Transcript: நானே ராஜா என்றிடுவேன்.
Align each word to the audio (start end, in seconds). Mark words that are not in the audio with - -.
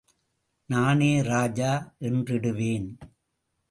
நானே 0.69 1.21
ராஜா 1.21 1.95
என்றிடுவேன். 1.99 2.89